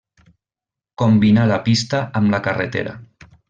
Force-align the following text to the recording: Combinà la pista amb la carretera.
Combinà 1.03 1.45
la 1.51 1.59
pista 1.69 2.03
amb 2.21 2.35
la 2.37 2.41
carretera. 2.51 2.97